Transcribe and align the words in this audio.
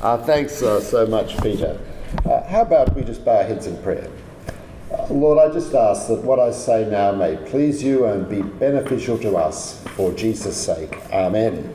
Uh, 0.00 0.16
thanks 0.16 0.62
uh, 0.62 0.80
so 0.80 1.04
much, 1.06 1.36
Peter. 1.42 1.76
Uh, 2.24 2.44
how 2.44 2.62
about 2.62 2.94
we 2.94 3.02
just 3.02 3.24
bow 3.24 3.38
our 3.38 3.42
heads 3.42 3.66
in 3.66 3.76
prayer? 3.82 4.08
Uh, 4.92 5.06
Lord, 5.12 5.38
I 5.38 5.52
just 5.52 5.74
ask 5.74 6.06
that 6.06 6.22
what 6.22 6.38
I 6.38 6.52
say 6.52 6.88
now 6.88 7.10
may 7.10 7.36
please 7.36 7.82
you 7.82 8.06
and 8.06 8.28
be 8.28 8.42
beneficial 8.42 9.18
to 9.18 9.36
us 9.36 9.82
for 9.96 10.12
Jesus' 10.12 10.56
sake. 10.56 10.96
Amen. 11.12 11.74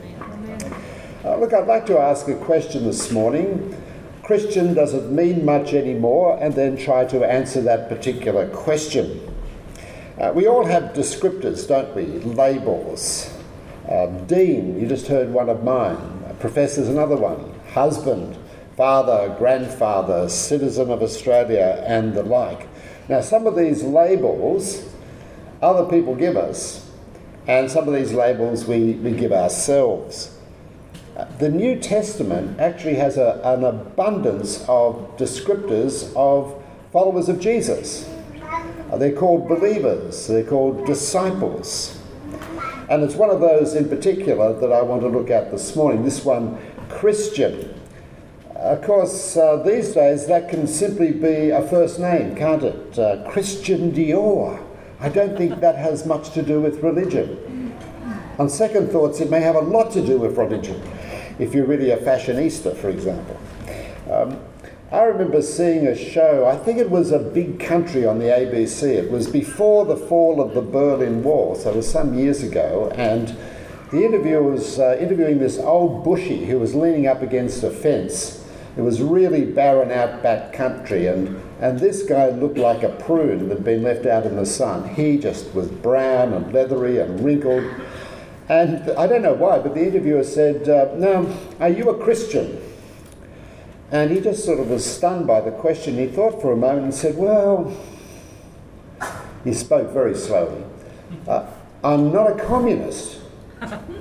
Uh, 1.22 1.36
look, 1.36 1.52
I'd 1.52 1.66
like 1.66 1.84
to 1.86 1.98
ask 1.98 2.26
a 2.28 2.34
question 2.36 2.84
this 2.84 3.12
morning. 3.12 3.76
Christian 4.22 4.72
doesn't 4.72 5.14
mean 5.14 5.44
much 5.44 5.74
anymore, 5.74 6.38
and 6.40 6.54
then 6.54 6.78
try 6.78 7.04
to 7.04 7.30
answer 7.30 7.60
that 7.60 7.90
particular 7.90 8.48
question. 8.48 9.20
Uh, 10.18 10.32
we 10.34 10.46
all 10.46 10.64
have 10.64 10.94
descriptors, 10.94 11.68
don't 11.68 11.94
we? 11.94 12.06
Labels. 12.06 13.30
Um, 13.86 14.24
Dean, 14.26 14.80
you 14.80 14.86
just 14.86 15.08
heard 15.08 15.30
one 15.30 15.50
of 15.50 15.62
mine. 15.62 16.13
Professor's 16.44 16.88
another 16.88 17.16
one. 17.16 17.58
Husband, 17.72 18.36
father, 18.76 19.34
grandfather, 19.38 20.28
citizen 20.28 20.90
of 20.90 21.02
Australia, 21.02 21.82
and 21.86 22.12
the 22.12 22.22
like. 22.22 22.68
Now, 23.08 23.22
some 23.22 23.46
of 23.46 23.56
these 23.56 23.82
labels 23.82 24.86
other 25.62 25.86
people 25.88 26.14
give 26.14 26.36
us, 26.36 26.86
and 27.46 27.70
some 27.70 27.88
of 27.88 27.94
these 27.94 28.12
labels 28.12 28.66
we, 28.66 28.92
we 28.92 29.12
give 29.12 29.32
ourselves. 29.32 30.36
The 31.38 31.48
New 31.48 31.80
Testament 31.80 32.60
actually 32.60 32.96
has 32.96 33.16
a, 33.16 33.40
an 33.42 33.64
abundance 33.64 34.66
of 34.68 35.16
descriptors 35.16 36.14
of 36.14 36.62
followers 36.92 37.30
of 37.30 37.40
Jesus. 37.40 38.06
They're 38.94 39.16
called 39.16 39.48
believers, 39.48 40.26
they're 40.26 40.44
called 40.44 40.84
disciples. 40.84 41.98
And 42.88 43.02
it's 43.02 43.14
one 43.14 43.30
of 43.30 43.40
those 43.40 43.74
in 43.74 43.88
particular 43.88 44.52
that 44.60 44.72
I 44.72 44.82
want 44.82 45.02
to 45.02 45.08
look 45.08 45.30
at 45.30 45.50
this 45.50 45.74
morning. 45.74 46.04
This 46.04 46.24
one, 46.24 46.58
Christian. 46.88 47.80
Of 48.54 48.82
course, 48.82 49.36
uh, 49.36 49.56
these 49.56 49.92
days 49.92 50.26
that 50.26 50.48
can 50.48 50.66
simply 50.66 51.12
be 51.12 51.50
a 51.50 51.62
first 51.68 51.98
name, 51.98 52.36
can't 52.36 52.62
it? 52.62 52.98
Uh, 52.98 53.28
Christian 53.30 53.92
Dior. 53.92 54.62
I 55.00 55.08
don't 55.08 55.36
think 55.36 55.60
that 55.60 55.76
has 55.76 56.06
much 56.06 56.30
to 56.30 56.42
do 56.42 56.60
with 56.60 56.82
religion. 56.82 57.74
On 58.38 58.48
second 58.48 58.90
thoughts, 58.90 59.20
it 59.20 59.30
may 59.30 59.40
have 59.40 59.56
a 59.56 59.60
lot 59.60 59.92
to 59.92 60.04
do 60.04 60.18
with 60.18 60.36
religion, 60.36 60.80
if 61.38 61.54
you're 61.54 61.66
really 61.66 61.90
a 61.90 61.98
fashionista, 61.98 62.76
for 62.76 62.90
example. 62.90 63.38
Um, 64.10 64.38
I 64.94 65.06
remember 65.06 65.42
seeing 65.42 65.88
a 65.88 65.96
show, 65.96 66.46
I 66.46 66.56
think 66.56 66.78
it 66.78 66.88
was 66.88 67.10
a 67.10 67.18
big 67.18 67.58
country 67.58 68.06
on 68.06 68.20
the 68.20 68.26
ABC. 68.26 68.84
It 68.84 69.10
was 69.10 69.28
before 69.28 69.84
the 69.84 69.96
fall 69.96 70.40
of 70.40 70.54
the 70.54 70.62
Berlin 70.62 71.24
Wall, 71.24 71.56
so 71.56 71.70
it 71.70 71.76
was 71.76 71.90
some 71.90 72.14
years 72.14 72.44
ago, 72.44 72.92
and 72.94 73.36
the 73.90 74.04
interviewer 74.04 74.44
was 74.52 74.78
uh, 74.78 74.96
interviewing 75.00 75.40
this 75.40 75.58
old 75.58 76.04
bushy 76.04 76.44
who 76.46 76.60
was 76.60 76.76
leaning 76.76 77.08
up 77.08 77.22
against 77.22 77.64
a 77.64 77.70
fence. 77.70 78.46
It 78.76 78.82
was 78.82 79.02
really 79.02 79.44
barren 79.44 79.90
outback 79.90 80.52
country, 80.52 81.08
and, 81.08 81.42
and 81.60 81.80
this 81.80 82.04
guy 82.04 82.30
looked 82.30 82.58
like 82.58 82.84
a 82.84 82.90
prune 82.90 83.48
that 83.48 83.56
had 83.56 83.64
been 83.64 83.82
left 83.82 84.06
out 84.06 84.26
in 84.26 84.36
the 84.36 84.46
sun. 84.46 84.88
He 84.94 85.18
just 85.18 85.52
was 85.54 85.66
brown 85.66 86.32
and 86.32 86.52
leathery 86.52 87.00
and 87.00 87.18
wrinkled. 87.18 87.64
And 88.48 88.88
I 88.92 89.08
don't 89.08 89.22
know 89.22 89.34
why, 89.34 89.58
but 89.58 89.74
the 89.74 89.84
interviewer 89.84 90.22
said, 90.22 90.68
uh, 90.68 90.94
Now, 90.94 91.26
are 91.58 91.68
you 91.68 91.90
a 91.90 92.00
Christian? 92.00 92.60
And 93.90 94.10
he 94.10 94.20
just 94.20 94.44
sort 94.44 94.60
of 94.60 94.70
was 94.70 94.84
stunned 94.84 95.26
by 95.26 95.40
the 95.40 95.50
question. 95.50 95.96
He 95.96 96.06
thought 96.06 96.40
for 96.40 96.52
a 96.52 96.56
moment 96.56 96.84
and 96.84 96.94
said, 96.94 97.16
Well, 97.16 97.76
he 99.44 99.52
spoke 99.52 99.92
very 99.92 100.16
slowly. 100.16 100.64
Uh, 101.28 101.46
I'm 101.82 102.12
not 102.12 102.30
a 102.30 102.44
communist, 102.44 103.20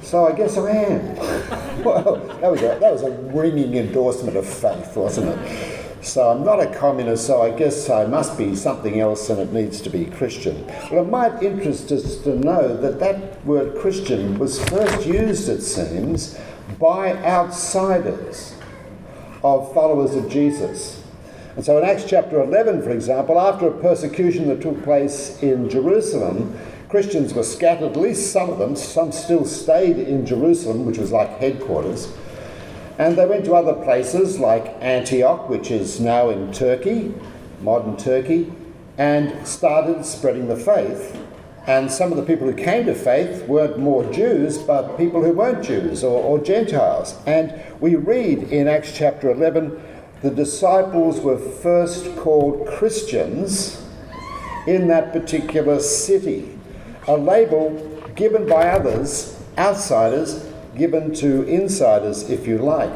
so 0.02 0.25
I 0.25 0.31
guess 0.31 0.58
I 0.58 0.72
am. 0.72 1.16
well, 1.84 2.16
that 2.42 2.50
was, 2.50 2.62
a, 2.62 2.78
that 2.80 2.92
was 2.94 3.03
a 3.03 3.12
ringing 3.12 3.75
endorsement 3.75 4.38
of 4.38 4.48
faith, 4.48 4.95
wasn't 4.95 5.38
it? 5.38 5.84
So 6.03 6.30
I'm 6.30 6.44
not 6.44 6.62
a 6.62 6.68
communist, 6.73 7.28
so 7.28 7.42
I 7.42 7.52
guess 7.52 7.90
I 7.90 8.06
must 8.06 8.38
be 8.38 8.56
something 8.56 9.00
else 9.00 9.30
and 9.30 9.40
it 9.40 9.53
needs 9.53 9.80
to 9.81 9.90
be 9.90 10.06
Christian. 10.06 10.66
Well, 10.91 11.03
it 11.03 11.09
might 11.09 11.41
interest 11.41 11.91
us 11.94 12.18
to 12.24 12.36
know 12.36 12.75
that 12.75 13.00
that 13.00 13.46
word 13.46 13.78
Christian 13.80 14.38
was 14.38 14.63
first 14.69 15.06
used, 15.06 15.47
it 15.47 15.62
seems, 15.62 16.38
by 16.80 17.13
outsiders 17.24 18.53
of 19.44 19.74
followers 19.74 20.16
of 20.16 20.30
Jesus. 20.30 21.04
And 21.56 21.64
so 21.64 21.78
in 21.78 21.84
Acts 21.84 22.06
chapter 22.08 22.42
11, 22.42 22.81
for 22.81 22.92
example, 22.92 23.40
after 23.40 23.68
a 23.68 23.81
persecution 23.81 24.48
that 24.48 24.62
took 24.62 24.84
place 24.84 25.42
in 25.44 25.70
Jerusalem, 25.70 26.58
Christians 26.90 27.34
were 27.34 27.44
scattered, 27.44 27.92
at 27.92 27.98
least 27.98 28.31
some 28.31 28.50
of 28.50 28.59
them, 28.59 28.76
some 28.76 29.12
still 29.12 29.46
stayed 29.46 29.98
in 29.98 30.26
Jerusalem, 30.26 30.86
which 30.86 30.98
was 30.98 31.12
like 31.12 31.40
headquarters. 31.40 32.12
And 32.98 33.16
they 33.16 33.26
went 33.26 33.46
to 33.46 33.56
other 33.56 33.74
places 33.74 34.40
like 34.40 34.76
Antioch, 34.80 35.50
which 35.50 35.72
is 35.72 36.00
now 36.00 36.30
in 36.30 36.52
Turkey, 36.54 37.14
modern 37.62 37.98
Turkey, 37.98 38.54
and 38.98 39.48
started 39.48 40.06
spreading 40.06 40.48
the 40.48 40.56
faith. 40.56 41.20
And 41.66 41.90
some 41.90 42.12
of 42.12 42.18
the 42.18 42.24
people 42.24 42.46
who 42.46 42.56
came 42.56 42.85
to 42.88 42.94
faith 42.94 43.47
weren't 43.47 43.79
more 43.79 44.03
Jews, 44.12 44.57
but 44.57 44.97
people 44.97 45.24
who 45.24 45.31
weren't 45.31 45.63
Jews 45.63 46.03
or, 46.03 46.22
or 46.22 46.40
Gentiles. 46.40 47.16
And 47.25 47.62
we 47.79 47.96
read 47.96 48.44
in 48.44 48.68
Acts 48.68 48.96
chapter 48.96 49.31
11 49.31 49.81
the 50.22 50.31
disciples 50.31 51.19
were 51.19 51.38
first 51.38 52.16
called 52.16 52.66
Christians 52.66 53.85
in 54.66 54.88
that 54.88 55.12
particular 55.12 55.81
city, 55.81 56.57
a 57.09 57.18
label 57.18 57.72
given 58.16 58.47
by 58.47 58.69
others, 58.69 59.38
outsiders, 59.57 60.50
given 60.78 61.13
to 61.16 61.44
insiders, 61.44 62.30
if 62.30 62.47
you 62.47 62.57
like. 62.57 62.94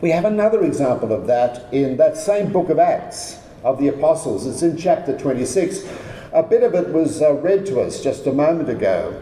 We 0.00 0.10
have 0.10 0.24
another 0.24 0.62
example 0.62 1.12
of 1.12 1.26
that 1.26 1.72
in 1.72 1.96
that 1.96 2.16
same 2.16 2.52
book 2.52 2.68
of 2.68 2.78
Acts 2.78 3.40
of 3.64 3.80
the 3.80 3.88
Apostles. 3.88 4.46
It's 4.46 4.62
in 4.62 4.76
chapter 4.76 5.18
26. 5.18 5.88
A 6.32 6.42
bit 6.42 6.62
of 6.62 6.74
it 6.74 6.92
was 6.92 7.22
uh, 7.22 7.32
read 7.34 7.64
to 7.66 7.80
us 7.80 8.02
just 8.02 8.26
a 8.26 8.32
moment 8.32 8.68
ago, 8.68 9.18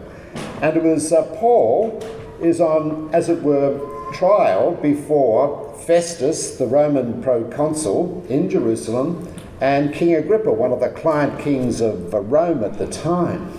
and 0.61 0.75
it 0.75 0.83
was 0.83 1.13
uh, 1.13 1.23
Paul 1.39 2.03
is 2.41 2.59
on, 2.59 3.09
as 3.13 3.29
it 3.29 3.41
were, 3.41 3.79
trial 4.13 4.73
before 4.75 5.73
Festus, 5.85 6.57
the 6.57 6.67
Roman 6.67 7.23
proconsul 7.23 8.25
in 8.27 8.49
Jerusalem, 8.49 9.33
and 9.61 9.93
King 9.93 10.15
Agrippa, 10.15 10.51
one 10.51 10.73
of 10.73 10.81
the 10.81 10.89
client 10.89 11.39
kings 11.39 11.79
of 11.79 12.13
uh, 12.13 12.19
Rome 12.19 12.61
at 12.65 12.77
the 12.77 12.87
time. 12.87 13.57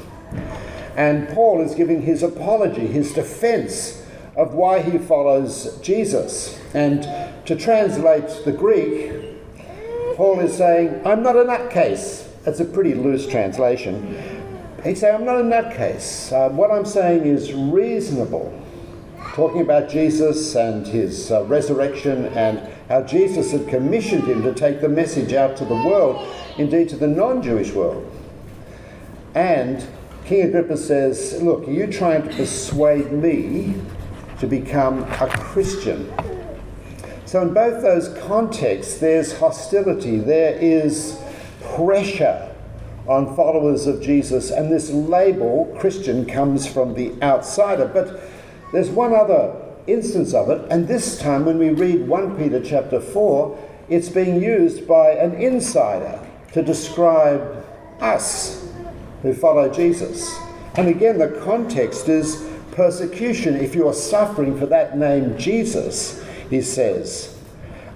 And 0.95 1.27
Paul 1.31 1.63
is 1.63 1.75
giving 1.75 2.03
his 2.03 2.23
apology, 2.23 2.87
his 2.87 3.15
defense 3.15 4.05
of 4.37 4.53
why 4.53 4.83
he 4.83 4.99
follows 4.99 5.79
Jesus. 5.81 6.61
And 6.75 7.03
to 7.47 7.57
translate 7.57 8.45
the 8.45 8.53
Greek, 8.53 9.39
Paul 10.17 10.41
is 10.41 10.55
saying, 10.55 11.01
I'm 11.07 11.23
not 11.23 11.35
a 11.35 11.45
nutcase. 11.45 12.28
That's 12.49 12.61
a 12.61 12.65
pretty 12.65 12.95
loose 12.95 13.27
translation. 13.27 14.43
He's 14.83 15.01
saying, 15.01 15.17
I'm 15.17 15.27
not 15.27 15.39
a 15.39 15.43
nutcase. 15.43 16.33
Uh, 16.33 16.49
what 16.49 16.71
I'm 16.71 16.87
saying 16.87 17.27
is 17.27 17.53
reasonable. 17.53 18.59
Talking 19.35 19.61
about 19.61 19.91
Jesus 19.91 20.57
and 20.57 20.87
his 20.87 21.31
uh, 21.31 21.45
resurrection 21.45 22.25
and 22.29 22.67
how 22.89 23.03
Jesus 23.03 23.53
had 23.53 23.69
commissioned 23.69 24.25
him 24.25 24.43
to 24.45 24.55
take 24.55 24.81
the 24.81 24.89
message 24.89 25.35
out 25.35 25.59
to 25.59 25.67
the 25.67 25.75
world, 25.75 26.27
indeed 26.57 26.89
to 26.89 26.97
the 26.97 27.07
non 27.07 27.43
Jewish 27.43 27.73
world. 27.73 28.11
And 29.35 29.87
King 30.25 30.45
Agrippa 30.45 30.79
says, 30.79 31.43
Look, 31.43 31.69
are 31.69 31.71
you 31.71 31.87
trying 31.87 32.23
to 32.23 32.35
persuade 32.35 33.13
me 33.13 33.75
to 34.41 34.47
become 34.47 35.03
a 35.03 35.29
Christian? 35.29 36.11
So, 37.27 37.43
in 37.43 37.53
both 37.53 37.83
those 37.83 38.09
contexts, 38.27 38.97
there's 38.97 39.39
hostility, 39.39 40.17
there 40.17 40.55
is 40.55 41.21
pressure 41.61 42.55
on 43.07 43.35
followers 43.35 43.87
of 43.87 44.03
Jesus, 44.03 44.51
and 44.51 44.71
this 44.71 44.91
label, 44.91 45.75
Christian, 45.79 46.27
comes 46.27 46.67
from 46.67 46.95
the 46.95 47.15
outsider. 47.23 47.87
But 47.87 48.21
there's 48.73 48.91
one 48.91 49.15
other 49.15 49.55
instance 49.87 50.35
of 50.35 50.51
it, 50.51 50.71
and 50.71 50.87
this 50.87 51.19
time 51.19 51.47
when 51.47 51.59
we 51.59 51.71
read 51.71 52.07
1 52.07 52.37
Peter 52.37 52.61
chapter 52.63 53.01
4, 53.01 53.59
it's 53.89 54.11
being 54.11 54.43
used 54.43 54.87
by 54.87 55.13
an 55.13 55.35
insider 55.35 56.21
to 56.53 56.63
describe 56.63 57.65
us 58.01 58.69
who 59.23 59.33
follow 59.33 59.73
Jesus. 59.73 60.39
And 60.75 60.89
again, 60.89 61.19
the 61.19 61.41
context 61.45 62.09
is 62.09 62.47
persecution. 62.73 63.57
If 63.57 63.75
you're 63.75 63.95
suffering 63.95 64.59
for 64.59 64.67
that 64.67 64.99
name 64.99 65.39
Jesus, 65.39 66.23
he 66.51 66.61
says, 66.61 67.38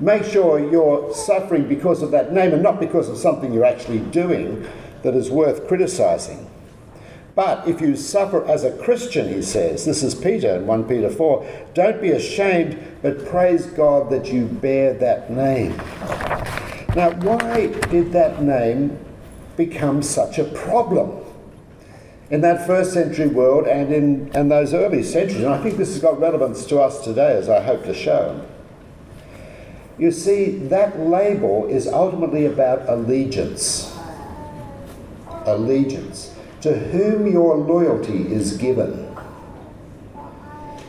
make 0.01 0.25
sure 0.25 0.59
you're 0.59 1.13
suffering 1.15 1.69
because 1.69 2.03
of 2.03 2.11
that 2.11 2.33
name 2.33 2.53
and 2.53 2.63
not 2.63 2.81
because 2.81 3.09
of 3.09 3.17
something 3.17 3.53
you're 3.53 3.65
actually 3.65 4.01
doing 4.01 4.67
that 5.03 5.15
is 5.15 5.31
worth 5.31 5.67
criticizing. 5.67 6.49
But 7.35 7.67
if 7.67 7.81
you 7.81 7.97
suffer 7.97 8.45
as 8.47 8.63
a 8.63 8.77
Christian, 8.77 9.33
he 9.33 9.41
says, 9.41 9.87
this 9.87 10.03
is 10.03 10.15
Peter 10.15 10.57
in 10.57 10.67
1 10.67 10.85
Peter 10.85 11.09
4, 11.09 11.71
don't 11.73 12.01
be 12.01 12.11
ashamed, 12.11 12.79
but 13.01 13.25
praise 13.27 13.67
God 13.67 14.11
that 14.11 14.31
you 14.33 14.45
bear 14.47 14.93
that 14.95 15.31
name. 15.31 15.77
Now, 16.95 17.13
why 17.21 17.69
did 17.89 18.13
that 18.13 18.43
name 18.43 18.99
become 19.57 20.03
such 20.03 20.39
a 20.39 20.45
problem? 20.45 21.25
In 22.31 22.43
that 22.43 22.67
first 22.67 22.93
century 22.93 23.29
world 23.29 23.67
and 23.67 23.93
in 23.93 24.31
and 24.35 24.51
those 24.51 24.73
early 24.73 25.03
centuries, 25.03 25.43
and 25.43 25.53
I 25.53 25.63
think 25.63 25.77
this 25.77 25.93
has 25.93 26.01
got 26.01 26.21
relevance 26.21 26.65
to 26.67 26.81
us 26.81 27.03
today, 27.03 27.37
as 27.37 27.49
I 27.49 27.63
hope 27.63 27.85
to 27.85 27.95
show. 27.95 28.47
You 29.99 30.11
see, 30.11 30.51
that 30.69 30.99
label 30.99 31.67
is 31.67 31.87
ultimately 31.87 32.47
about 32.47 32.89
allegiance. 32.89 33.97
Allegiance. 35.45 36.35
To 36.63 36.79
whom 36.79 37.27
your 37.31 37.57
loyalty 37.57 38.33
is 38.33 38.57
given. 38.57 39.09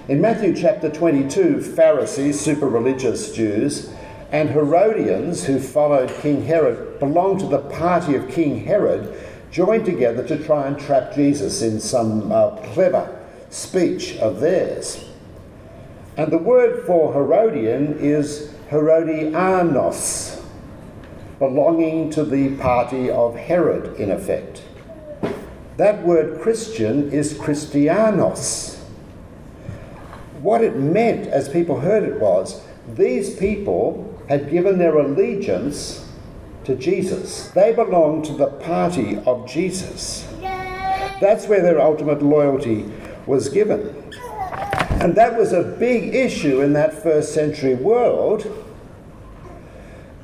In 0.07 0.21
Matthew 0.21 0.55
chapter 0.55 0.89
22, 0.89 1.61
Pharisees, 1.61 2.39
super 2.39 2.67
religious 2.67 3.31
Jews, 3.31 3.89
and 4.31 4.50
Herodians, 4.50 5.45
who 5.45 5.59
followed 5.59 6.09
King 6.21 6.45
Herod, 6.45 7.00
belonged 7.00 7.39
to 7.41 7.47
the 7.47 7.59
party 7.59 8.15
of 8.15 8.29
King 8.29 8.65
Herod, 8.65 9.15
joined 9.51 9.85
together 9.85 10.27
to 10.27 10.44
try 10.44 10.67
and 10.67 10.79
trap 10.79 11.13
Jesus 11.13 11.61
in 11.61 11.79
some 11.79 12.31
uh, 12.31 12.51
clever 12.73 13.19
speech 13.50 14.17
of 14.17 14.39
theirs. 14.39 15.05
And 16.17 16.31
the 16.31 16.38
word 16.38 16.85
for 16.85 17.13
Herodian 17.13 18.00
is 18.00 18.52
Herodianos, 18.74 20.44
belonging 21.38 22.10
to 22.10 22.25
the 22.25 22.56
party 22.58 23.08
of 23.08 23.36
Herod, 23.36 24.00
in 24.00 24.10
effect. 24.10 24.64
That 25.78 26.02
word 26.02 26.42
Christian 26.42 27.12
is 27.12 27.36
Christianos. 27.36 28.80
What 30.42 30.64
it 30.64 30.75
meant, 30.75 31.28
as 31.28 31.50
people 31.50 31.81
heard 31.81 32.02
it, 32.02 32.20
was 32.20 32.64
these 32.96 33.36
people 33.36 34.20
had 34.28 34.50
given 34.50 34.80
their 34.80 34.98
allegiance 34.98 36.10
to 36.64 36.75
Jesus. 36.75 37.50
They 37.50 37.74
belonged 37.74 38.25
to 38.25 38.34
the 38.34 38.48
party 38.48 39.20
of 39.28 39.48
Jesus. 39.48 40.28
That's 41.22 41.46
where 41.46 41.62
their 41.62 41.80
ultimate 41.80 42.24
loyalty 42.24 42.92
was 43.28 43.50
given. 43.50 44.12
And 45.00 45.14
that 45.14 45.38
was 45.38 45.54
a 45.54 45.62
big 45.62 46.16
issue 46.16 46.62
in 46.62 46.74
that 46.74 47.04
first 47.04 47.36
century 47.36 47.75
world 47.75 48.62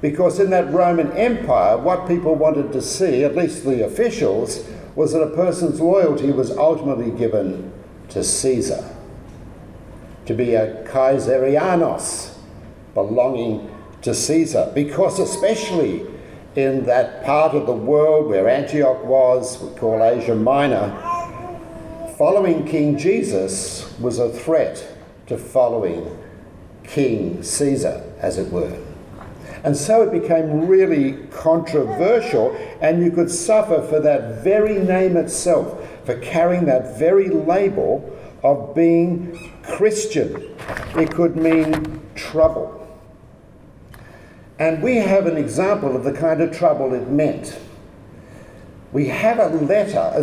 because 0.02 0.40
in 0.40 0.50
that 0.52 0.72
Roman 0.72 1.12
Empire, 1.14 1.78
what 1.78 2.08
people 2.08 2.36
wanted 2.36 2.72
to 2.74 2.82
see, 2.82 3.24
at 3.24 3.36
least 3.36 3.66
the 3.66 3.86
officials, 3.86 4.66
was 4.96 5.14
that 5.14 5.22
a 5.22 5.36
person's 5.36 5.80
loyalty 5.82 6.32
was 6.32 6.52
ultimately 6.52 7.12
given 7.12 7.72
to 8.10 8.24
Caesar, 8.24 8.96
to 10.26 10.34
be 10.34 10.56
a 10.56 10.84
Kaiserianos, 10.86 12.36
belonging 12.94 13.74
to 14.02 14.14
Caesar, 14.14 14.72
because 14.74 15.20
especially 15.20 16.06
in 16.56 16.86
that 16.86 17.24
part 17.24 17.54
of 17.54 17.66
the 17.66 17.74
world 17.74 18.28
where 18.28 18.50
Antioch 18.50 19.04
was, 19.04 19.62
we 19.62 19.70
call 19.78 20.04
Asia 20.04 20.36
Minor, 20.36 20.90
following 22.18 22.66
King 22.66 22.98
Jesus 22.98 23.98
was 24.00 24.20
a 24.20 24.30
threat 24.30 24.96
to 25.28 25.38
following 25.38 26.18
King 26.84 27.44
Caesar, 27.44 28.04
as 28.20 28.38
it 28.38 28.52
were. 28.52 28.89
And 29.64 29.76
so 29.76 30.02
it 30.04 30.12
became 30.12 30.68
really 30.68 31.28
controversial, 31.32 32.56
and 32.82 33.04
you 33.04 33.12
could 33.12 33.30
suffer 33.30 33.82
for 33.82 34.00
that 34.00 34.44
very 34.44 34.80
name 34.80 35.18
itself, 35.18 35.86
for 36.06 36.18
carrying 36.20 36.66
that 36.66 36.98
very 36.98 37.30
label 37.30 38.18
of 38.44 38.74
being 38.74 39.54
Christian. 39.64 40.56
It 40.96 41.12
could 41.14 41.36
mean 41.36 42.02
trouble. 42.16 42.76
And 44.60 44.82
we 44.82 44.96
have 44.98 45.26
an 45.26 45.38
example 45.38 45.96
of 45.96 46.04
the 46.04 46.14
kind 46.14 46.42
of 46.42 46.56
trouble 46.56 46.94
it 46.94 47.10
meant. 47.10 47.58
We 48.92 49.08
have 49.08 49.40
a 49.40 49.48
letter, 49.48 50.14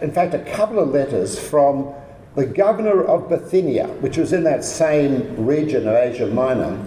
in 0.00 0.12
fact, 0.12 0.34
a 0.34 0.44
couple 0.52 0.78
of 0.78 0.88
letters 0.88 1.38
from 1.38 1.92
the 2.34 2.46
governor 2.46 3.04
of 3.04 3.28
Bithynia, 3.28 3.86
which 4.00 4.16
was 4.16 4.32
in 4.32 4.44
that 4.44 4.64
same 4.64 5.44
region 5.44 5.86
of 5.86 5.94
Asia 5.94 6.26
Minor. 6.26 6.78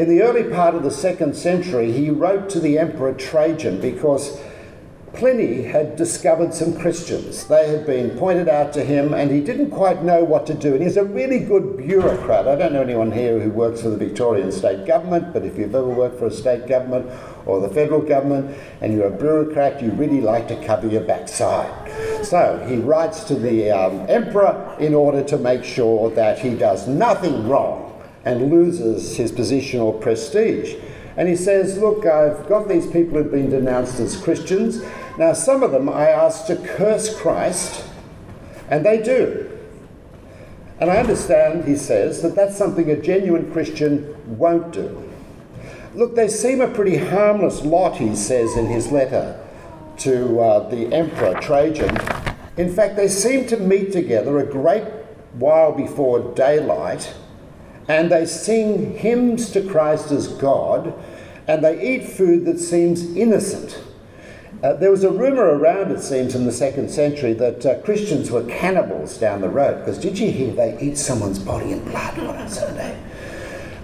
In 0.00 0.08
the 0.08 0.22
early 0.22 0.44
part 0.44 0.74
of 0.74 0.82
the 0.82 0.90
second 0.90 1.36
century, 1.36 1.92
he 1.92 2.08
wrote 2.08 2.48
to 2.50 2.58
the 2.58 2.78
Emperor 2.78 3.12
Trajan 3.12 3.82
because 3.82 4.40
Pliny 5.12 5.64
had 5.64 5.94
discovered 5.96 6.54
some 6.54 6.74
Christians. 6.80 7.44
They 7.44 7.68
had 7.68 7.84
been 7.84 8.16
pointed 8.16 8.48
out 8.48 8.72
to 8.72 8.82
him, 8.82 9.12
and 9.12 9.30
he 9.30 9.42
didn't 9.42 9.68
quite 9.68 10.02
know 10.02 10.24
what 10.24 10.46
to 10.46 10.54
do. 10.54 10.72
And 10.72 10.82
he's 10.82 10.96
a 10.96 11.04
really 11.04 11.40
good 11.40 11.76
bureaucrat. 11.76 12.48
I 12.48 12.56
don't 12.56 12.72
know 12.72 12.80
anyone 12.80 13.12
here 13.12 13.38
who 13.40 13.50
works 13.50 13.82
for 13.82 13.90
the 13.90 13.98
Victorian 13.98 14.50
state 14.50 14.86
government, 14.86 15.34
but 15.34 15.44
if 15.44 15.58
you've 15.58 15.74
ever 15.74 15.86
worked 15.86 16.18
for 16.18 16.28
a 16.28 16.32
state 16.32 16.66
government 16.66 17.04
or 17.44 17.60
the 17.60 17.68
federal 17.68 18.00
government 18.00 18.56
and 18.80 18.94
you're 18.94 19.08
a 19.08 19.10
bureaucrat, 19.10 19.82
you 19.82 19.90
really 19.90 20.22
like 20.22 20.48
to 20.48 20.64
cover 20.64 20.88
your 20.88 21.02
backside. 21.02 22.24
So 22.24 22.64
he 22.66 22.76
writes 22.76 23.24
to 23.24 23.34
the 23.34 23.70
um, 23.70 24.06
emperor 24.08 24.76
in 24.80 24.94
order 24.94 25.22
to 25.24 25.36
make 25.36 25.62
sure 25.62 26.08
that 26.12 26.38
he 26.38 26.54
does 26.54 26.88
nothing 26.88 27.46
wrong 27.46 27.89
and 28.24 28.50
loses 28.50 29.16
his 29.16 29.32
position 29.32 29.80
or 29.80 29.92
prestige. 29.92 30.74
And 31.16 31.28
he 31.28 31.36
says, 31.36 31.78
Look, 31.78 32.06
I've 32.06 32.48
got 32.48 32.68
these 32.68 32.86
people 32.86 33.18
who've 33.18 33.30
been 33.30 33.50
denounced 33.50 34.00
as 34.00 34.16
Christians. 34.16 34.82
Now, 35.18 35.32
some 35.32 35.62
of 35.62 35.72
them 35.72 35.88
I 35.88 36.08
asked 36.08 36.46
to 36.48 36.56
curse 36.56 37.14
Christ, 37.18 37.84
and 38.68 38.84
they 38.84 39.02
do. 39.02 39.50
And 40.78 40.90
I 40.90 40.96
understand, 40.96 41.64
he 41.64 41.76
says, 41.76 42.22
that 42.22 42.34
that's 42.34 42.56
something 42.56 42.90
a 42.90 43.00
genuine 43.00 43.52
Christian 43.52 44.16
won't 44.38 44.72
do. 44.72 45.10
Look, 45.94 46.14
they 46.14 46.28
seem 46.28 46.62
a 46.62 46.68
pretty 46.68 46.96
harmless 46.96 47.62
lot, 47.62 47.96
he 47.98 48.16
says 48.16 48.56
in 48.56 48.66
his 48.66 48.90
letter 48.90 49.38
to 49.98 50.40
uh, 50.40 50.68
the 50.70 50.90
Emperor 50.94 51.38
Trajan. 51.40 51.98
In 52.56 52.72
fact, 52.72 52.96
they 52.96 53.08
seem 53.08 53.46
to 53.48 53.58
meet 53.58 53.92
together 53.92 54.38
a 54.38 54.46
great 54.46 54.84
while 55.34 55.72
before 55.72 56.34
daylight 56.34 57.14
and 57.88 58.10
they 58.10 58.26
sing 58.26 58.96
hymns 58.96 59.50
to 59.50 59.62
Christ 59.62 60.10
as 60.10 60.28
God, 60.28 60.94
and 61.46 61.64
they 61.64 61.94
eat 61.94 62.08
food 62.08 62.44
that 62.44 62.58
seems 62.58 63.16
innocent. 63.16 63.82
Uh, 64.62 64.74
there 64.74 64.90
was 64.90 65.04
a 65.04 65.10
rumour 65.10 65.56
around, 65.56 65.90
it 65.90 66.00
seems, 66.00 66.34
in 66.34 66.44
the 66.44 66.52
second 66.52 66.90
century 66.90 67.32
that 67.32 67.64
uh, 67.64 67.80
Christians 67.80 68.30
were 68.30 68.44
cannibals 68.44 69.16
down 69.16 69.40
the 69.40 69.48
road, 69.48 69.78
because 69.78 69.98
did 69.98 70.18
you 70.18 70.30
hear 70.30 70.52
they 70.52 70.78
eat 70.80 70.98
someone's 70.98 71.38
body 71.38 71.72
and 71.72 71.84
blood 71.86 72.18
on 72.18 72.36
a 72.36 72.48
Sunday? 72.48 73.02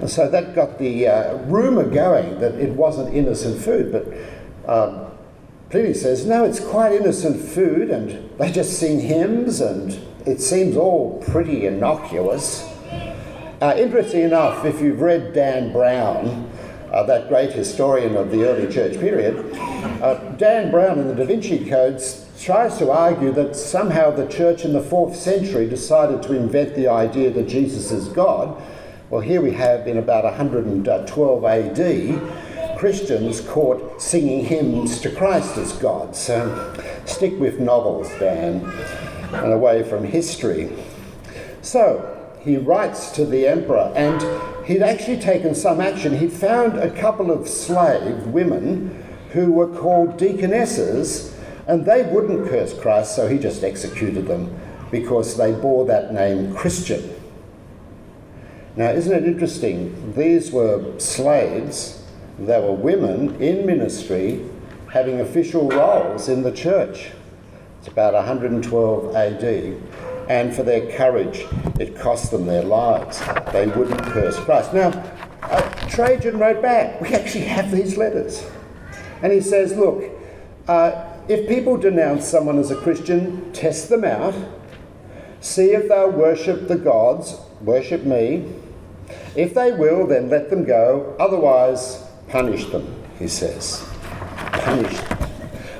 And 0.01 0.11
so 0.11 0.29
that 0.29 0.55
got 0.55 0.79
the 0.79 1.09
uh, 1.09 1.39
rumour 1.45 1.89
going 1.89 2.39
that 2.41 2.55
it 2.57 2.73
wasn't 2.73 3.15
innocent 3.15 3.59
food, 3.63 3.91
but 3.91 4.71
um, 4.71 5.07
Pliny 5.71 5.95
says, 5.95 6.27
no, 6.27 6.45
it's 6.45 6.61
quite 6.61 6.93
innocent 6.93 7.41
food, 7.41 7.91
and 7.91 8.31
they 8.39 8.53
just 8.53 8.79
sing 8.79 9.01
hymns, 9.01 9.61
and 9.61 9.99
it 10.27 10.41
seems 10.41 10.77
all 10.77 11.23
pretty 11.29 11.67
innocuous. 11.67 12.71
Uh, 13.59 13.75
interesting 13.79 14.21
enough, 14.21 14.67
if 14.67 14.83
you've 14.83 15.01
read 15.01 15.33
Dan 15.33 15.73
Brown, 15.73 16.51
uh, 16.93 17.03
that 17.05 17.27
great 17.29 17.53
historian 17.53 18.15
of 18.15 18.31
the 18.31 18.45
early 18.45 18.71
church 18.71 19.01
period, 19.01 19.57
uh, 20.03 20.15
Dan 20.37 20.71
Brown 20.71 20.99
in 20.99 21.09
the 21.09 21.15
Da 21.15 21.25
Vinci 21.25 21.67
Codes 21.67 22.27
tries 22.39 22.77
to 22.77 22.91
argue 22.91 23.33
that 23.33 23.57
somehow 23.57 24.11
the 24.11 24.27
church 24.27 24.67
in 24.67 24.75
the 24.75 24.83
fourth 24.83 25.17
century 25.17 25.67
decided 25.67 26.23
to 26.25 26.35
invent 26.35 26.75
the 26.75 26.87
idea 26.87 27.31
that 27.31 27.49
Jesus 27.49 27.91
is 27.93 28.09
God. 28.09 28.63
Well, 29.09 29.23
here 29.23 29.41
we 29.41 29.53
have 29.53 29.89
in 29.89 29.97
about 29.97 30.25
112 30.25 31.45
AD 31.45 32.79
Christians 32.79 33.41
caught 33.41 34.03
singing 34.03 34.45
hymns 34.45 35.01
to 35.01 35.11
Christ 35.11 35.57
as 35.57 35.73
God. 35.73 36.15
So 36.15 36.75
stick 37.07 37.33
with 37.41 37.59
novels, 37.59 38.11
Dan, 38.19 38.67
and 39.33 39.53
away 39.55 39.83
from 39.83 40.05
history. 40.05 40.77
So, 41.63 42.16
he 42.47 42.57
writes 42.57 43.11
to 43.11 43.27
the 43.27 43.45
emperor, 43.49 43.93
and 43.97 44.23
he'd 44.65 44.81
actually 44.81 45.19
taken 45.19 45.53
some 45.53 45.81
action. 45.81 46.17
He'd 46.17 46.33
found 46.33 46.79
a 46.79 46.91
couple 46.91 47.33
of 47.33 47.49
slave 47.49 48.29
women 48.29 49.03
who 49.33 49.51
were 49.51 49.67
called 49.67 50.17
deaconesses, 50.17 51.37
and 51.67 51.85
they 51.85 52.05
wouldn't 52.05 52.49
curse 52.49 52.73
Christ, 52.79 53.17
so 53.17 53.27
he 53.27 53.37
just 53.37 53.65
executed 53.65 54.29
them 54.29 54.57
because 54.93 55.37
they 55.37 55.51
bore 55.51 55.87
that 55.87 56.15
name 56.15 56.55
Christian. 56.55 57.13
Now, 58.77 58.91
isn't 58.91 59.13
it 59.13 59.25
interesting? 59.25 60.15
These 60.15 60.53
were 60.53 61.01
slaves, 61.01 62.05
they 62.39 62.61
were 62.61 62.75
women 62.75 63.43
in 63.43 63.67
ministry 63.67 64.45
having 64.93 65.21
official 65.21 65.69
roles 65.69 66.29
in 66.29 66.45
the 66.45 66.53
church. 66.53 67.11
It's 67.81 67.89
about 67.89 68.15
112 68.15 69.17
AD 69.17 69.77
and 70.29 70.55
for 70.55 70.63
their 70.63 70.91
courage. 70.97 71.47
It 71.79 71.97
cost 71.97 72.31
them 72.31 72.47
their 72.47 72.63
lives. 72.63 73.21
They 73.53 73.67
wouldn't 73.67 74.03
curse 74.03 74.39
Christ. 74.39 74.73
Now, 74.75 74.89
uh, 75.43 75.71
Trajan 75.89 76.39
wrote 76.39 76.63
back. 76.63 77.01
We 77.01 77.09
actually 77.15 77.45
have 77.45 77.71
these 77.71 77.97
letters. 77.97 78.45
And 79.23 79.33
he 79.33 79.41
says, 79.41 79.77
look, 79.77 80.05
uh, 80.69 81.05
if 81.29 81.49
people 81.49 81.77
denounce 81.77 82.27
someone 82.27 82.59
as 82.59 82.71
a 82.71 82.77
Christian, 82.77 83.53
test 83.53 83.89
them 83.89 84.05
out. 84.05 84.35
See 85.41 85.73
if 85.73 85.89
they'll 85.89 86.11
worship 86.11 86.69
the 86.69 86.77
gods, 86.77 87.37
worship 87.61 88.05
me. 88.05 88.53
If 89.37 89.55
they 89.55 89.73
will, 89.73 90.07
then 90.07 90.29
let 90.29 90.51
them 90.51 90.65
go. 90.65 91.15
Otherwise, 91.21 92.05
punish 92.29 92.67
them, 92.67 93.05
he 93.19 93.29
says. 93.29 93.89
Punish. 94.53 95.06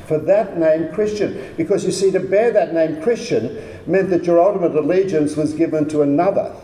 For 0.07 0.19
that 0.19 0.59
name 0.59 0.93
Christian. 0.93 1.55
Because 1.57 1.85
you 1.85 1.91
see, 1.91 2.11
to 2.13 2.21
bear 2.21 2.53
that 2.53 2.73
name 2.73 3.03
Christian 3.03 3.59
meant 3.87 4.11
that 4.11 4.25
your 4.25 4.41
ultimate 4.41 4.75
allegiance 4.75 5.37
was 5.37 5.53
given 5.53 5.89
to 5.89 6.03
another 6.03 6.55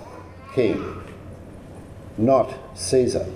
king, 0.54 1.02
not 2.18 2.54
Caesar. 2.76 3.26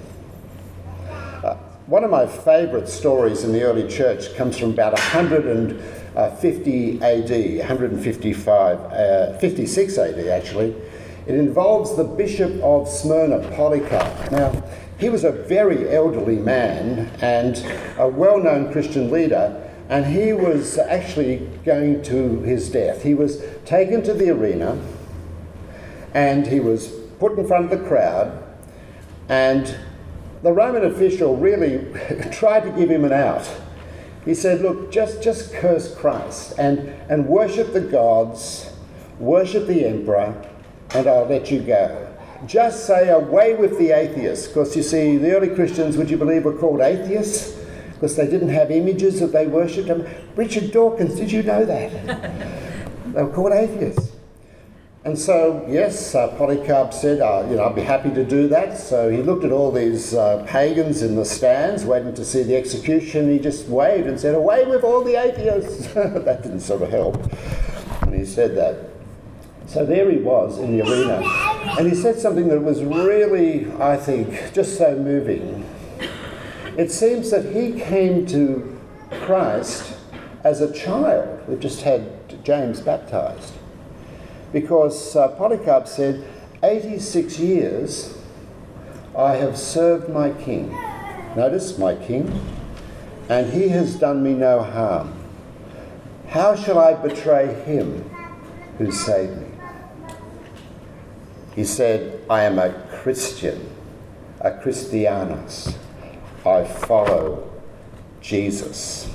one 1.86 2.02
of 2.02 2.10
my 2.10 2.26
favourite 2.26 2.88
stories 2.88 3.44
in 3.44 3.52
the 3.52 3.62
early 3.62 3.88
church 3.88 4.34
comes 4.34 4.58
from 4.58 4.70
about 4.70 4.92
150 4.92 7.02
AD, 7.02 7.58
155, 7.58 8.80
uh, 8.80 9.38
56 9.38 9.98
AD 9.98 10.18
actually. 10.28 10.74
It 11.26 11.34
involves 11.34 11.96
the 11.96 12.04
Bishop 12.04 12.52
of 12.62 12.88
Smyrna, 12.88 13.50
Polycarp. 13.56 14.30
Now, 14.30 14.62
he 14.98 15.08
was 15.08 15.24
a 15.24 15.32
very 15.32 15.94
elderly 15.94 16.36
man 16.36 17.10
and 17.20 17.56
a 17.98 18.08
well 18.08 18.38
known 18.38 18.72
Christian 18.72 19.10
leader, 19.10 19.62
and 19.88 20.06
he 20.06 20.32
was 20.32 20.78
actually 20.78 21.48
going 21.64 22.02
to 22.02 22.40
his 22.40 22.70
death. 22.70 23.02
He 23.02 23.14
was 23.14 23.42
taken 23.64 24.02
to 24.02 24.14
the 24.14 24.30
arena 24.30 24.80
and 26.12 26.46
he 26.46 26.60
was 26.60 26.88
put 27.18 27.38
in 27.38 27.46
front 27.46 27.70
of 27.70 27.78
the 27.78 27.86
crowd, 27.86 28.42
and 29.28 29.76
the 30.42 30.52
Roman 30.52 30.84
official 30.84 31.36
really 31.36 31.78
tried 32.32 32.60
to 32.60 32.70
give 32.70 32.90
him 32.90 33.04
an 33.04 33.12
out. 33.12 33.48
He 34.24 34.34
said, 34.34 34.60
Look, 34.60 34.90
just, 34.90 35.22
just 35.22 35.52
curse 35.52 35.94
Christ 35.94 36.54
and, 36.58 36.88
and 37.08 37.26
worship 37.26 37.72
the 37.72 37.80
gods, 37.80 38.70
worship 39.18 39.66
the 39.66 39.84
emperor, 39.86 40.34
and 40.90 41.06
I'll 41.06 41.26
let 41.26 41.50
you 41.50 41.60
go. 41.60 42.14
Just 42.46 42.86
say, 42.86 43.08
Away 43.08 43.54
with 43.54 43.78
the 43.78 43.90
atheists. 43.92 44.48
Because 44.48 44.76
you 44.76 44.82
see, 44.82 45.16
the 45.16 45.34
early 45.36 45.54
Christians, 45.54 45.96
would 45.96 46.10
you 46.10 46.16
believe, 46.16 46.44
were 46.44 46.56
called 46.56 46.80
atheists? 46.80 47.55
Because 47.96 48.14
they 48.14 48.26
didn't 48.26 48.50
have 48.50 48.70
images 48.70 49.20
that 49.20 49.32
they 49.32 49.46
worshipped. 49.46 49.88
Them. 49.88 50.06
Richard 50.36 50.70
Dawkins, 50.70 51.16
did 51.16 51.32
you 51.32 51.42
know 51.42 51.64
that? 51.64 51.90
they 53.14 53.22
were 53.22 53.32
called 53.32 53.52
atheists. 53.52 54.12
And 55.06 55.16
so, 55.16 55.64
yes, 55.68 56.16
uh, 56.16 56.36
Polycarp 56.36 56.92
said, 56.92 57.20
uh, 57.20 57.46
you 57.48 57.54
know, 57.54 57.66
I'd 57.66 57.76
be 57.76 57.82
happy 57.82 58.10
to 58.10 58.24
do 58.24 58.48
that. 58.48 58.76
So 58.76 59.08
he 59.08 59.22
looked 59.22 59.44
at 59.44 59.52
all 59.52 59.70
these 59.70 60.14
uh, 60.14 60.44
pagans 60.48 61.02
in 61.02 61.14
the 61.14 61.24
stands 61.24 61.84
waiting 61.84 62.12
to 62.14 62.24
see 62.24 62.42
the 62.42 62.56
execution. 62.56 63.30
He 63.30 63.38
just 63.38 63.68
waved 63.68 64.08
and 64.08 64.18
said, 64.18 64.34
Away 64.34 64.64
with 64.64 64.82
all 64.82 65.04
the 65.04 65.14
atheists! 65.14 65.86
that 65.94 66.42
didn't 66.42 66.58
sort 66.58 66.82
of 66.82 66.90
help 66.90 67.16
when 68.02 68.18
he 68.18 68.24
said 68.24 68.56
that. 68.56 68.90
So 69.68 69.84
there 69.84 70.10
he 70.10 70.18
was 70.18 70.58
in 70.58 70.76
the 70.76 70.84
arena. 70.84 71.22
And 71.78 71.88
he 71.88 71.94
said 71.94 72.18
something 72.18 72.48
that 72.48 72.60
was 72.60 72.82
really, 72.82 73.70
I 73.80 73.96
think, 73.96 74.52
just 74.54 74.78
so 74.78 74.96
moving. 74.96 75.65
It 76.76 76.90
seems 76.90 77.30
that 77.30 77.54
he 77.54 77.80
came 77.80 78.26
to 78.26 78.78
Christ 79.22 79.94
as 80.44 80.60
a 80.60 80.72
child. 80.72 81.48
We've 81.48 81.58
just 81.58 81.82
had 81.82 82.44
James 82.44 82.80
baptized 82.80 83.54
because 84.52 85.16
uh, 85.16 85.28
Polycarp 85.28 85.88
said, 85.88 86.24
86 86.62 87.38
years 87.38 88.16
I 89.16 89.36
have 89.36 89.56
served 89.58 90.10
my 90.10 90.30
king. 90.30 90.70
Notice, 91.34 91.78
my 91.78 91.94
king, 91.94 92.40
and 93.28 93.52
he 93.52 93.68
has 93.68 93.96
done 93.96 94.22
me 94.22 94.34
no 94.34 94.62
harm. 94.62 95.14
How 96.28 96.54
shall 96.54 96.78
I 96.78 96.94
betray 96.94 97.54
him 97.64 98.02
who 98.78 98.92
saved 98.92 99.40
me? 99.40 99.48
He 101.54 101.64
said, 101.64 102.20
I 102.28 102.44
am 102.44 102.58
a 102.58 102.72
Christian, 103.00 103.70
a 104.40 104.50
Christianos. 104.50 105.74
I 106.46 106.64
follow 106.64 107.50
Jesus. 108.20 109.10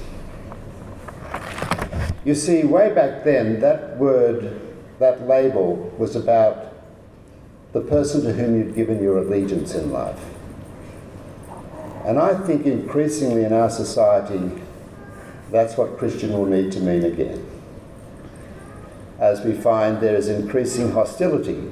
You 2.26 2.36
see, 2.36 2.64
way 2.64 2.94
back 2.94 3.24
then, 3.24 3.62
that 3.62 3.98
word 3.98 4.60
that 5.00 5.28
label 5.28 5.76
was 5.98 6.16
about 6.16 6.74
the 7.72 7.82
person 7.82 8.24
to 8.24 8.34
whom 8.34 8.58
you'd 8.58 8.76
given 8.76 9.02
your 9.02 9.18
allegiance 9.18 9.74
in 9.74 9.92
life. 9.92 10.20
And 12.06 12.20
I 12.20 12.36
think 12.36 12.66
increasingly 12.66 13.46
in 13.46 13.54
our 13.54 13.70
society, 13.70 14.62
that's 15.52 15.78
what 15.78 15.98
Christian 15.98 16.34
will 16.34 16.46
need 16.46 16.72
to 16.74 16.80
mean 16.82 17.06
again. 17.06 17.48
As 19.20 19.42
we 19.46 19.54
find 19.54 20.02
there 20.02 20.16
is 20.16 20.28
increasing 20.28 20.92
hostility 20.92 21.72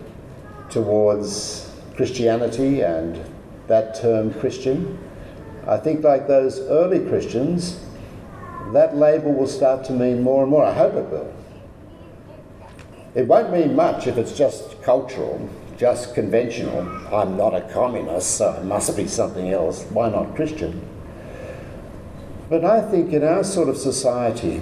towards 0.69 1.69
Christianity 1.95 2.81
and 2.81 3.19
that 3.67 3.95
term 3.95 4.33
Christian, 4.35 4.97
I 5.67 5.77
think, 5.77 6.03
like 6.03 6.27
those 6.27 6.59
early 6.59 6.99
Christians, 7.07 7.79
that 8.73 8.95
label 8.95 9.33
will 9.33 9.47
start 9.47 9.83
to 9.85 9.93
mean 9.93 10.21
more 10.21 10.43
and 10.43 10.51
more. 10.51 10.65
I 10.65 10.73
hope 10.73 10.93
it 10.95 11.05
will. 11.05 11.33
It 13.15 13.27
won't 13.27 13.51
mean 13.51 13.75
much 13.75 14.07
if 14.07 14.17
it's 14.17 14.37
just 14.37 14.81
cultural, 14.83 15.49
just 15.77 16.13
conventional. 16.13 16.81
I'm 17.13 17.35
not 17.35 17.55
a 17.55 17.61
communist, 17.73 18.37
so 18.37 18.53
it 18.53 18.63
must 18.63 18.95
be 18.95 19.07
something 19.07 19.49
else. 19.49 19.83
Why 19.85 20.09
not 20.09 20.35
Christian? 20.35 20.87
But 22.49 22.65
I 22.65 22.81
think 22.81 23.13
in 23.13 23.23
our 23.23 23.43
sort 23.43 23.69
of 23.69 23.77
society, 23.77 24.61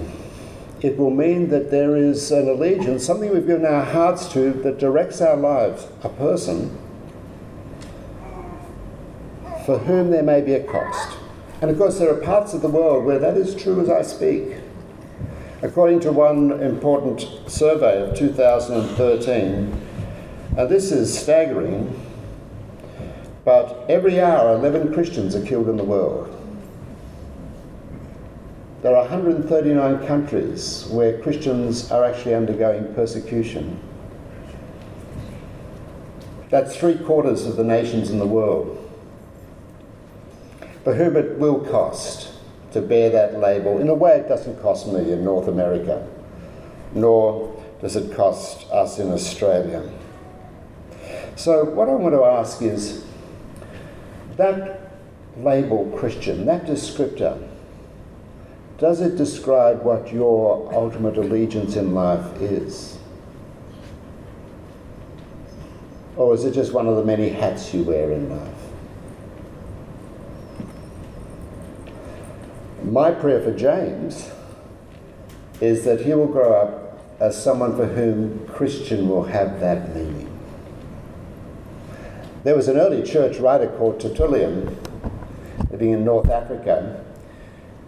it 0.80 0.96
will 0.96 1.10
mean 1.10 1.48
that 1.48 1.70
there 1.70 1.96
is 1.96 2.30
an 2.30 2.48
allegiance, 2.48 3.04
something 3.04 3.32
we've 3.32 3.46
given 3.46 3.66
our 3.66 3.84
hearts 3.84 4.28
to 4.32 4.52
that 4.52 4.78
directs 4.78 5.20
our 5.20 5.36
lives, 5.36 5.86
a 6.02 6.08
person 6.08 6.76
for 9.68 9.76
whom 9.80 10.10
there 10.10 10.22
may 10.22 10.40
be 10.40 10.54
a 10.54 10.64
cost. 10.64 11.18
And 11.60 11.70
of 11.70 11.76
course, 11.76 11.98
there 11.98 12.10
are 12.10 12.22
parts 12.22 12.54
of 12.54 12.62
the 12.62 12.70
world 12.70 13.04
where 13.04 13.18
that 13.18 13.36
is 13.36 13.54
true 13.54 13.82
as 13.82 13.90
I 13.90 14.00
speak. 14.00 14.56
According 15.60 16.00
to 16.00 16.10
one 16.10 16.52
important 16.62 17.26
survey 17.50 18.00
of 18.00 18.16
2013, 18.16 19.86
uh, 20.56 20.64
this 20.64 20.90
is 20.90 21.14
staggering, 21.14 22.00
but 23.44 23.84
every 23.90 24.18
hour 24.18 24.54
11 24.54 24.94
Christians 24.94 25.36
are 25.36 25.44
killed 25.44 25.68
in 25.68 25.76
the 25.76 25.84
world. 25.84 26.34
There 28.80 28.96
are 28.96 29.02
139 29.02 30.06
countries 30.06 30.86
where 30.88 31.20
Christians 31.20 31.92
are 31.92 32.04
actually 32.04 32.36
undergoing 32.36 32.94
persecution. 32.94 33.78
That's 36.48 36.74
three 36.74 36.96
quarters 36.96 37.44
of 37.44 37.56
the 37.56 37.64
nations 37.64 38.08
in 38.08 38.18
the 38.18 38.26
world. 38.26 38.77
For 40.88 40.94
whom 40.94 41.18
it 41.18 41.36
will 41.36 41.60
cost 41.66 42.32
to 42.72 42.80
bear 42.80 43.10
that 43.10 43.38
label. 43.38 43.78
In 43.78 43.90
a 43.90 43.94
way, 43.94 44.20
it 44.20 44.26
doesn't 44.26 44.58
cost 44.62 44.86
me 44.86 45.12
in 45.12 45.22
North 45.22 45.46
America, 45.46 46.08
nor 46.94 47.62
does 47.82 47.94
it 47.94 48.16
cost 48.16 48.66
us 48.70 48.98
in 48.98 49.12
Australia. 49.12 49.86
So, 51.36 51.64
what 51.64 51.90
I 51.90 51.92
want 51.92 52.14
to 52.14 52.24
ask 52.24 52.62
is 52.62 53.04
that 54.38 54.92
label 55.36 55.94
Christian, 55.94 56.46
that 56.46 56.64
descriptor, 56.64 57.46
does 58.78 59.02
it 59.02 59.16
describe 59.16 59.82
what 59.82 60.10
your 60.10 60.72
ultimate 60.72 61.18
allegiance 61.18 61.76
in 61.76 61.92
life 61.92 62.40
is? 62.40 62.96
Or 66.16 66.32
is 66.32 66.46
it 66.46 66.52
just 66.52 66.72
one 66.72 66.86
of 66.86 66.96
the 66.96 67.04
many 67.04 67.28
hats 67.28 67.74
you 67.74 67.82
wear 67.82 68.10
in 68.10 68.30
life? 68.30 68.57
My 72.88 73.10
prayer 73.10 73.42
for 73.42 73.52
James 73.52 74.30
is 75.60 75.84
that 75.84 76.00
he 76.00 76.14
will 76.14 76.26
grow 76.26 76.54
up 76.54 76.98
as 77.20 77.40
someone 77.42 77.76
for 77.76 77.84
whom 77.84 78.48
Christian 78.48 79.10
will 79.10 79.24
have 79.24 79.60
that 79.60 79.94
meaning. 79.94 80.26
There 82.44 82.56
was 82.56 82.66
an 82.66 82.78
early 82.78 83.02
church 83.02 83.36
writer 83.40 83.68
called 83.68 84.00
Tertullian 84.00 84.78
living 85.70 85.90
in 85.90 86.02
North 86.02 86.30
Africa. 86.30 87.04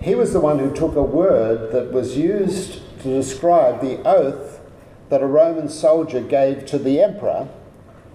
He 0.02 0.14
was 0.14 0.34
the 0.34 0.40
one 0.40 0.58
who 0.58 0.74
took 0.74 0.94
a 0.96 1.02
word 1.02 1.72
that 1.72 1.92
was 1.92 2.18
used 2.18 2.82
to 3.00 3.08
describe 3.08 3.80
the 3.80 4.06
oath 4.06 4.60
that 5.08 5.22
a 5.22 5.26
Roman 5.26 5.70
soldier 5.70 6.20
gave 6.20 6.66
to 6.66 6.78
the 6.78 7.00
emperor 7.00 7.48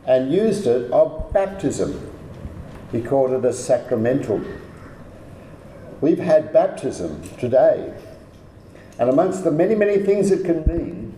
and 0.05 0.31
used 0.31 0.67
it 0.67 0.91
of 0.91 1.33
baptism. 1.33 2.11
He 2.91 3.01
called 3.01 3.31
it 3.31 3.43
a 3.43 3.53
sacramentum 3.53 4.61
We've 6.01 6.19
had 6.19 6.51
baptism 6.51 7.21
today. 7.37 7.93
And 8.99 9.09
amongst 9.09 9.43
the 9.43 9.51
many, 9.51 9.75
many 9.75 9.97
things 9.97 10.31
it 10.31 10.45
can 10.45 10.65
mean, 10.65 11.13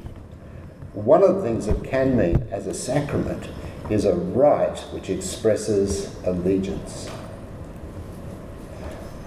one 0.93 1.23
of 1.23 1.35
the 1.35 1.41
things 1.41 1.67
it 1.67 1.83
can 1.83 2.17
mean 2.17 2.47
as 2.51 2.65
a 2.65 2.73
sacrament 2.73 3.49
is 3.89 4.05
a 4.05 4.15
rite 4.15 4.79
which 4.91 5.09
expresses 5.09 6.15
allegiance. 6.25 7.09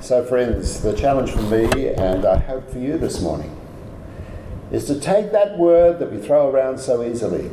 So, 0.00 0.24
friends, 0.24 0.80
the 0.80 0.96
challenge 0.96 1.30
for 1.30 1.42
me, 1.42 1.88
and 1.88 2.24
I 2.24 2.38
hope 2.38 2.70
for 2.70 2.78
you 2.78 2.98
this 2.98 3.20
morning, 3.20 3.56
is 4.72 4.86
to 4.86 4.98
take 4.98 5.30
that 5.32 5.58
word 5.58 5.98
that 5.98 6.10
we 6.10 6.18
throw 6.18 6.50
around 6.50 6.78
so 6.78 7.04
easily 7.04 7.50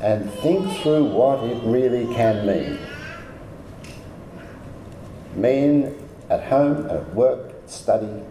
and 0.00 0.30
think 0.30 0.78
through 0.78 1.04
what 1.06 1.42
it 1.42 1.62
really 1.64 2.12
can 2.14 2.46
mean. 2.46 2.78
Mean 5.34 6.05
at 6.28 6.44
home, 6.44 6.88
at 6.90 7.14
work, 7.14 7.52
study, 7.66 8.22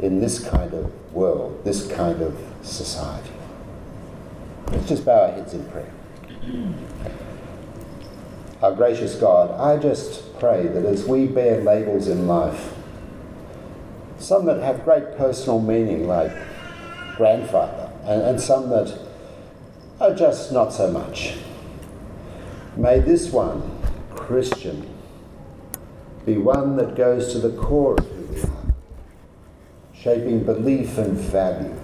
in 0.00 0.20
this 0.20 0.38
kind 0.48 0.72
of 0.72 1.12
world, 1.12 1.62
this 1.64 1.86
kind 1.92 2.22
of 2.22 2.38
society. 2.62 3.30
Let's 4.70 4.88
just 4.88 5.04
bow 5.04 5.26
our 5.26 5.32
heads 5.32 5.54
in 5.54 5.64
prayer. 5.66 5.92
Our 8.62 8.74
gracious 8.74 9.14
God, 9.14 9.50
I 9.58 9.80
just 9.80 10.38
pray 10.38 10.66
that 10.66 10.84
as 10.84 11.04
we 11.06 11.26
bear 11.26 11.62
labels 11.62 12.08
in 12.08 12.26
life, 12.26 12.74
some 14.18 14.44
that 14.46 14.62
have 14.62 14.84
great 14.84 15.16
personal 15.16 15.60
meaning, 15.60 16.06
like 16.06 16.32
grandfather, 17.16 17.90
and, 18.04 18.22
and 18.22 18.40
some 18.40 18.68
that 18.70 18.98
are 19.98 20.14
just 20.14 20.52
not 20.52 20.72
so 20.72 20.90
much, 20.90 21.36
may 22.76 23.00
this 23.00 23.30
one, 23.30 23.78
Christian, 24.10 24.89
be 26.26 26.36
one 26.36 26.76
that 26.76 26.96
goes 26.96 27.32
to 27.32 27.38
the 27.38 27.56
core 27.56 27.94
of 27.94 28.06
who 28.06 28.22
we 28.34 28.42
are, 28.42 28.74
shaping 29.92 30.44
belief 30.44 30.98
and 30.98 31.16
value 31.16 31.76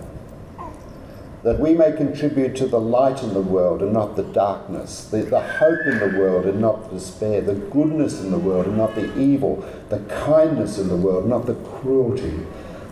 that 1.47 1.61
we 1.61 1.75
may 1.75 1.93
contribute 1.93 2.57
to 2.57 2.67
the 2.67 2.81
light 2.81 3.23
in 3.23 3.33
the 3.33 3.41
world 3.41 3.81
and 3.81 3.93
not 3.93 4.17
the 4.17 4.25
darkness, 4.25 5.05
the, 5.05 5.19
the 5.19 5.41
hope 5.41 5.79
in 5.87 6.01
the 6.01 6.19
world 6.19 6.45
and 6.45 6.61
not 6.61 6.91
despair, 6.91 7.41
the 7.41 7.55
goodness 7.55 8.21
in 8.21 8.33
the 8.33 8.39
world 8.39 8.67
and 8.67 8.77
not 8.77 8.97
the 8.97 9.17
evil, 9.17 9.65
the 9.89 10.01
kindness 10.25 10.79
in 10.79 10.89
the 10.89 10.97
world, 10.97 11.29
not 11.29 11.47
the 11.47 11.55
cruelty, 11.55 12.45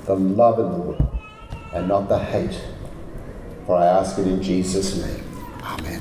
the 0.05 0.15
love 0.15 0.61
in 0.61 0.71
the 0.71 0.79
world 0.79 1.19
and 1.73 1.89
not 1.89 2.09
the 2.09 2.17
hate. 2.17 2.57
For 3.67 3.77
I 3.77 3.87
ask 3.87 4.21
it 4.21 4.27
in 4.29 4.41
Jesus' 4.41 5.05
name. 5.05 5.25
Amen. 5.61 6.01